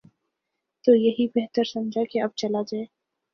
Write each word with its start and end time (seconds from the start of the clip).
تو 0.83 0.95
یہی 0.95 1.27
بہتر 1.27 1.63
سمجھا 1.63 2.01
کہ 2.11 2.21
اب 2.21 2.29
چلا 2.35 2.61
جائے۔ 2.61 2.85